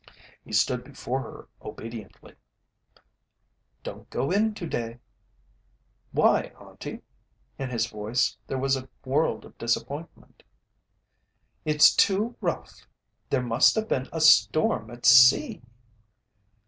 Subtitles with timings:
[0.43, 2.33] He stood before her obediently.
[3.83, 4.97] "Don't go in to day."
[6.11, 7.03] "Why, Auntie?"
[7.59, 10.41] In his voice there was a world of disappointment.
[11.65, 12.87] "It's too rough
[13.29, 15.61] there must have been a storm at sea."